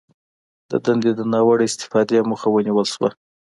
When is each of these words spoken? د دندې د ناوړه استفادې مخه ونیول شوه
د 0.69 0.71
دندې 0.85 1.11
د 1.15 1.21
ناوړه 1.31 1.63
استفادې 1.67 2.19
مخه 2.29 2.47
ونیول 2.51 2.85
شوه 2.93 3.09